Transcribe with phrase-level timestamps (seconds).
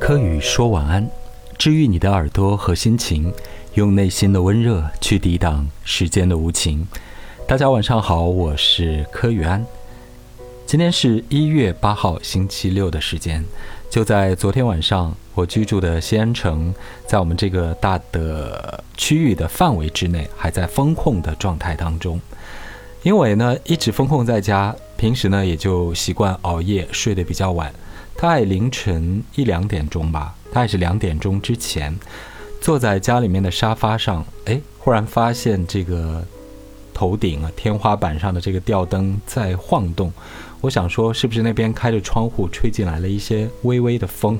[0.00, 1.08] 柯宇说晚安，
[1.58, 3.32] 治愈你的耳朵和心情，
[3.74, 6.88] 用内心的温热去抵挡时间的无情。
[7.46, 9.64] 大家晚上好，我是柯宇安。
[10.66, 13.44] 今天是一月八号星期六的时间，
[13.90, 16.74] 就在昨天晚上，我居住的西安城，
[17.06, 22.18] 在我们这个大的区域的范围之内，还在封控的状态当中。
[23.02, 27.72] 因为呢，一直封控在家，平时呢也就习惯熬夜，睡得比较晚。
[28.16, 31.98] 大概凌晨一两点钟吧，大概是两点钟之前，
[32.60, 36.22] 坐在家里面的沙发上，哎，忽然发现这个
[36.92, 40.12] 头顶啊天花板上的这个吊灯在晃动。
[40.60, 44.38] 我想说，是不是那边开着窗户，吹进来了一些微微的风？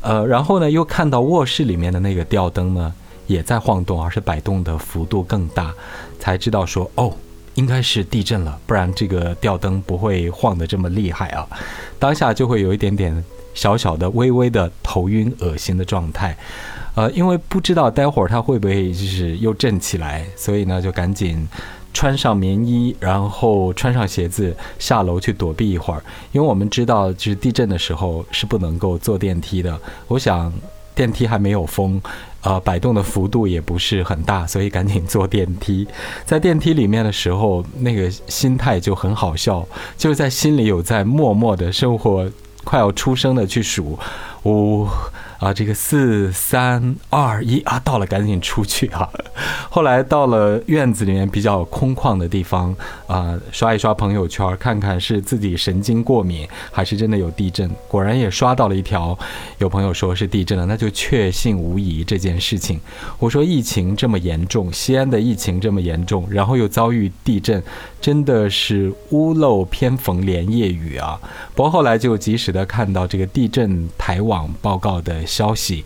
[0.00, 2.94] 呃，然后呢，又看到卧室里面的那个吊灯呢
[3.26, 5.74] 也在晃动，而是摆动的幅度更大，
[6.20, 7.12] 才知道说哦。
[7.54, 11.46] 应该是地震了，不然这个吊灯不会晃得这么厉害啊！
[11.98, 16.36] 当下就会有一点点小小的、微微的头晕、恶心的状态，
[16.94, 21.46] 呃，因为不知道待会儿它会不会就是又震起来，所以呢就赶紧
[21.92, 29.78] 穿上棉衣，然后穿上鞋子下楼去躲避一会儿，因为我们知道就是地震的时候是不能够坐电梯的。
[30.08, 30.50] 我想
[30.94, 32.00] 电梯还没有封。
[32.42, 35.86] 呃，摆动的幅度也不是很大，所以赶紧坐电梯。
[36.24, 42.28] 在电梯里面的时候，那个心态就很好笑，就是在心里有在默默的生活，
[42.64, 43.98] 快要出生的去数
[44.44, 44.86] 五。
[45.42, 49.10] 啊，这个四三二一啊，到了，赶紧出去啊！
[49.68, 52.72] 后来到了院子里面比较空旷的地方
[53.08, 57.68] 啊，刷一刷朋友圈，看看是自己神经过敏还是真的有地震。
[57.88, 59.18] 果然也刷到了一条，
[59.58, 62.80] 有朋友说是地震了，那就确信无疑这件事情。
[63.18, 67.60] 我说疫情这么严重，西安的疫情这么严重，然后又遭遇地震，
[68.00, 71.18] 真的是屋漏偏逢连夜雨啊！
[71.56, 75.20] 不过后来就及时的看到这个地震台网报告的。
[75.32, 75.84] 消息，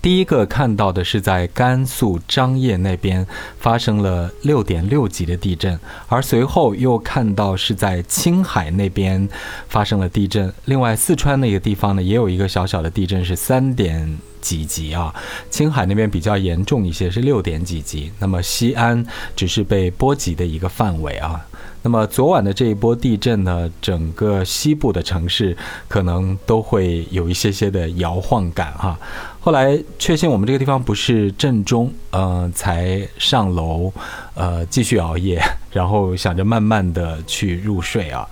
[0.00, 3.26] 第一个看到的是在甘肃张掖那边
[3.58, 5.78] 发生了六点六级的地震，
[6.08, 9.28] 而随后又看到是在青海那边
[9.68, 10.50] 发生了地震。
[10.64, 15.14] 另外，四川那个地方呢，也有一个小小的地震，是三点几级啊。
[15.50, 18.10] 青海那边比较严重一些，是六点几级。
[18.18, 19.04] 那么西安
[19.36, 21.44] 只是被波及的一个范围啊。
[21.80, 25.56] 那么昨晚的这一波地震呢，整个西部的城市
[25.86, 28.98] 可能都会有一些些的摇晃感哈。
[29.38, 33.92] 后来确信我们这个地方不是震中，呃，才上楼，
[34.34, 38.28] 呃，继续熬夜，然后想着慢慢的去入睡啊。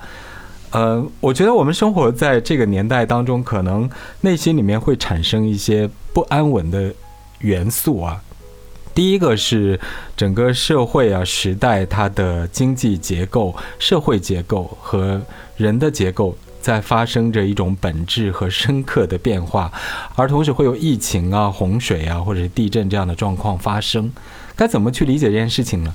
[0.77, 3.89] 呃，我觉得我们生活在这个年代当中，可能
[4.21, 6.93] 内心里面会产生一些不安稳的
[7.39, 8.21] 元素啊。
[8.95, 9.81] 第一个是
[10.15, 15.19] 整个社会啊时代，它的经济结构、社会结构和
[15.57, 19.73] 人的结构在发生着一种本质和深刻的变化，
[20.15, 24.13] 而同时会有疫情啊、洪水啊或者是地震这样的状况发生。
[24.55, 25.95] 该怎么去理解这件事情呢？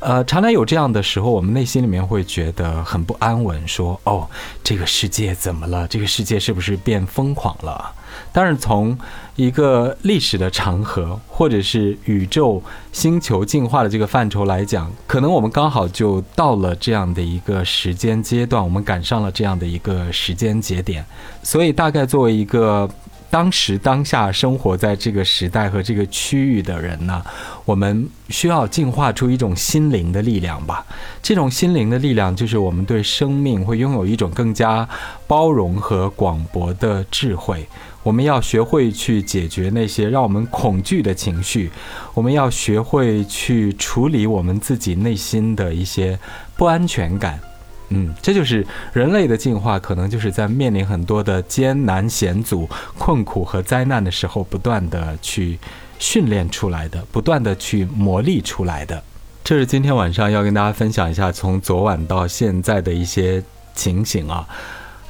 [0.00, 4.26] 呃，常常有这样的时候，我们内心里面会觉得很不安稳，说：“哦，
[4.64, 5.86] 这个世界怎么了？
[5.88, 7.94] 这个世界是不是变疯狂了？”
[8.32, 8.98] 但是从
[9.36, 12.62] 一个历史的长河，或者是宇宙
[12.92, 21.04] 星球进化的这个范畴来讲，可能我们刚好就到了这样的一个时间阶段，我们赶上了这样的一个时间节点，
[21.42, 22.88] 所以大概作为一个。
[23.30, 27.24] 当时当下生活在这个时代和这个区域的人呢，
[27.64, 30.84] 我们需要进化出一种心灵的力量吧。
[31.22, 34.86] 这种心灵的力量，就是我们对生命会拥有一种更加
[35.28, 37.64] 包容和广博的智慧。
[38.02, 41.70] 我们要学会去解决那些让我们恐惧的情绪，
[42.14, 46.18] 我们要学会去处理我们自己内心的一些
[46.56, 47.38] 不安全感。
[47.90, 55.58] 嗯，这就是人类的进化，可能就是在面临很多的艰难险阻、困苦和灾难的时候，不断的去
[55.98, 59.02] 训练出来的，不断的去磨砺出来的。
[59.42, 63.42] 这是今天晚上要跟大家分享一下，从昨晚到现在的一些
[63.74, 64.46] 情形啊。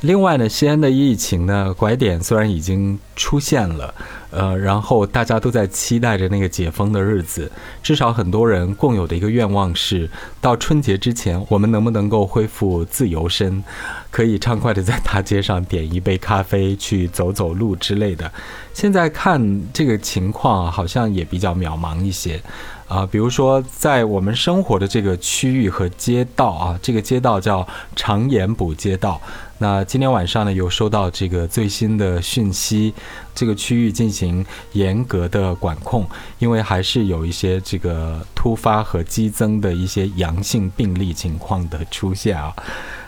[0.03, 3.94] 另外呢，西安的疫情呢拐点虽然已经出现了，
[4.31, 7.50] 呃，然后大家都在期待着那个解封的日子。
[7.82, 10.08] 至少很多人共有的一个愿望是，
[10.41, 13.62] 到春节之前，我们能不能够恢复自由身，
[14.11, 18.32] 可以畅快的在大街上点一杯咖啡，去走走路之类的。
[18.73, 22.41] 现在看这个情况，好像也比较渺茫一些。
[22.90, 27.64] 啊，比如说在我们生活的这个区域和街道啊，这个街道叫
[27.94, 29.20] 长延补街道。
[29.58, 32.92] 那今天晚上呢，有收到这个最新的讯息，
[33.32, 36.04] 这个区域进行严格的管控，
[36.40, 42.52] 因为还是有一些这个突发和激增的一些阳性病例情况的出现啊。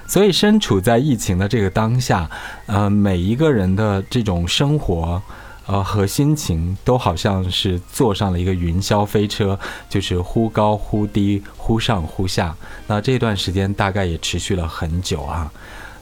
[0.06, 2.30] 所以身处在疫情的这个当下，
[2.66, 5.20] 呃，每一个人的这种生活。
[5.66, 12.54] 呃，和心情都好像是坐上了一个云霄飞车，就是忽高忽低，忽上忽下。
[12.86, 15.52] 那这段时间大概也持续了很久啊。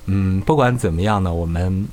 [0.06, 1.86] 嗯，不管怎么样呢，我们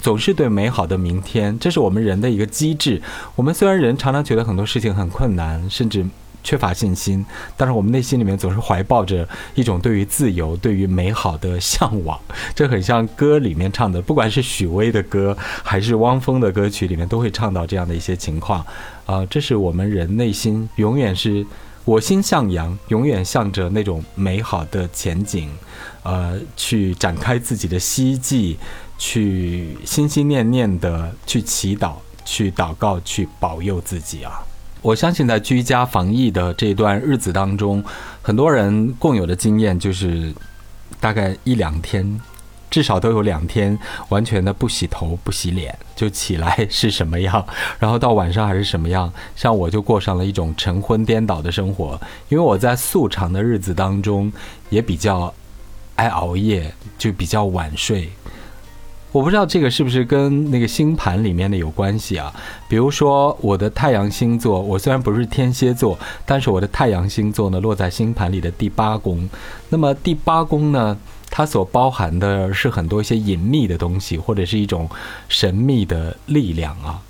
[0.00, 3.02] 总是对美好的明天，这是我们人的一个机制。
[3.36, 6.06] 我们虽然人常常觉得很多事情很困难，甚至。
[6.42, 7.24] 缺乏信心，
[7.56, 12.18] 但是我们内心里面总是怀抱着一种对于自由、对于美好的向往。
[12.54, 18.64] 这很像歌里面唱的，不管是许巍的歌还是汪峰的歌曲里面，都会唱到这样的一些情况。
[19.06, 21.44] 啊，这是我们人内心永远是
[21.84, 25.50] 我心向阳，永远向着那种美好的前景，
[26.02, 28.56] 呃，去展开自己的希冀，
[28.96, 31.94] 去心心念念的去祈祷、
[32.24, 34.42] 去祷告、去保佑自己啊。
[34.82, 37.84] 我相信在居家防疫的这段日子当中，
[38.22, 40.32] 很多人共有的经验就是，
[40.98, 42.20] 大概一两天，
[42.70, 43.78] 至少都有两天
[44.08, 47.44] 完全的不洗头、不洗脸，就起来是什么样，
[47.78, 49.12] 然后到晚上还是什么样。
[49.36, 52.00] 像我就过上了一种晨昏颠倒的生活，
[52.30, 54.32] 因为我在素常的日子当中
[54.70, 55.32] 也比较
[55.96, 58.10] 爱熬夜，就比较晚睡。
[59.12, 62.32] 我不知道这个是不是跟那个星盘里面的有关系啊？
[62.68, 69.28] 比如说我的太阳星座，我虽然不是天蝎座，但是我的太阳星座呢落在星盘里的第八宫。
[69.68, 70.96] 那么第八宫呢，
[71.28, 74.88] 它所包含的是很多一些隐秘的东西，或者是一种
[75.28, 77.02] 神秘的力量啊。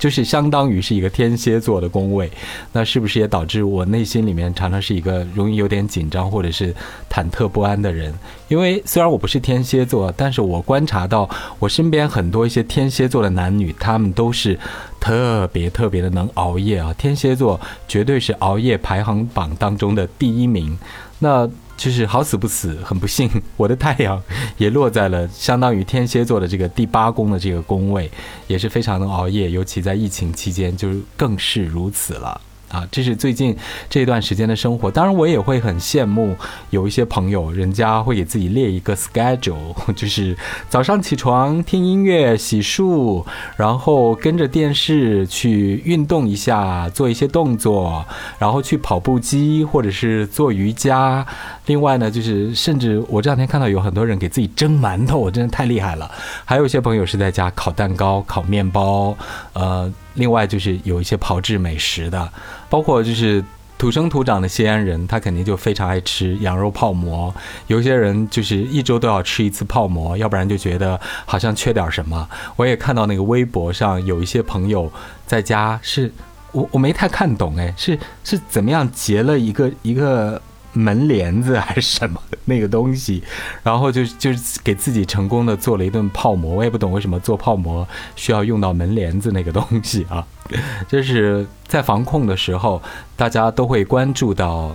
[0.00, 2.28] 就是相当于是一个天蝎座的宫位，
[2.72, 6.74] 那是不是也导致我内心里面常常是一个容易有点紧张或者是
[7.08, 8.12] 忐忑不安的人？
[8.48, 14.58] 因为虽然我不是天蝎座，但是我观察到我身边很多一些天蝎座的男女，他们都是
[14.98, 16.94] 特别特别的能熬夜啊！
[16.96, 20.76] 天蝎座绝对是熬夜排行榜当中的第一名。
[21.20, 24.20] 那就是好死不死，很不幸，我的太阳
[24.58, 28.10] 也落在了相当于天蝎座的这个第八宫的这个宫位，
[28.48, 32.40] 也是非常能熬夜，尤其在疫情期间，就是更是如此了。
[32.70, 33.56] 啊，这是最近
[33.88, 34.90] 这段时间的生活。
[34.90, 36.36] 当然，我也会很羡慕
[36.70, 40.36] 有一些朋友，人家会给自己列一个 schedule， 就是
[40.68, 43.24] 早上起床听音乐、洗漱，
[43.56, 48.04] 然后跟着电视去运动一下，做一些动作，
[48.38, 51.26] 然后去跑步机或者是做瑜伽。
[51.66, 56.10] 另外呢，就是甚至我这两天看到有很多人给自己蒸馒头，我真的太厉害了。
[56.44, 59.16] 还有一些朋友是在家烤蛋糕、烤面包，
[59.54, 59.92] 呃。
[60.14, 62.32] 另外就是有一些炮制美食的，
[62.68, 63.44] 包括就是
[63.78, 67.34] 土生土长的西安人，他肯定就非常爱吃羊肉泡馍。
[67.66, 72.28] 有些人就是一周都要吃一次泡馍，要不然就觉得好像缺点什么。
[72.56, 74.92] 我也看到那个微博上有一些朋友
[75.26, 76.12] 在家，是
[76.52, 80.40] 我我没太看懂哎，是是怎么样结了一个一个。
[80.72, 83.22] 门帘子还是什么那个东西，
[83.62, 86.54] 然后就就是给自己成功的做了一顿泡馍。
[86.54, 87.86] 我也不懂为什么做泡馍
[88.16, 90.26] 需要用到门帘子那个东西啊。
[90.88, 92.82] 就是在防控的时候，
[93.16, 94.74] 大家都会关注到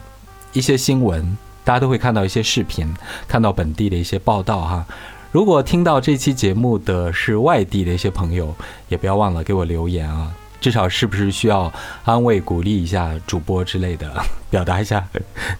[0.54, 2.94] 一些新闻，大家都会看到一些视频，
[3.28, 4.86] 看到本地的一些报道哈。
[5.32, 8.56] 如果听到这期节目的是外地的一些朋友，
[8.88, 10.32] 也不要忘了给我留言啊。
[10.60, 11.72] 至少是不是需要
[12.04, 14.12] 安慰、鼓励一下主播之类的，
[14.50, 15.08] 表达一下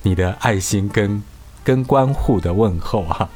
[0.02, 1.22] 你的爱心跟
[1.64, 3.30] 跟关护的问候啊？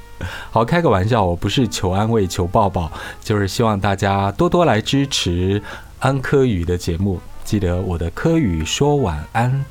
[0.51, 2.91] 好，开个玩笑，我不是求安慰、求抱抱，
[3.23, 5.61] 就是希望大家多多来支持
[6.00, 7.19] 安科语的节目。
[7.45, 9.66] 记得我的科语说晚安，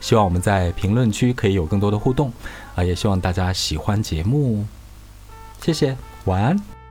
[0.00, 2.30] 希望我们在评论区可以有更多的互动
[2.74, 2.84] 啊！
[2.84, 4.66] 也希望大家喜欢节目，
[5.62, 6.83] 谢谢，晚安。